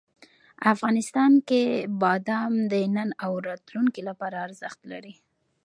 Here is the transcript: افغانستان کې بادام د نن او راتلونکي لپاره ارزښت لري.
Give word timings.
افغانستان 0.73 1.31
کې 1.47 1.63
بادام 2.01 2.51
د 2.71 2.73
نن 2.95 3.09
او 3.25 3.31
راتلونکي 3.47 4.01
لپاره 4.09 4.37
ارزښت 4.47 4.79
لري. 4.91 5.13